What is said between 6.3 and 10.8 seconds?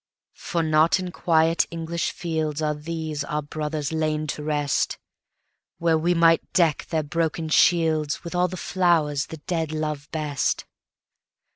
deck their broken shieldsWith all the flowers the dead love best.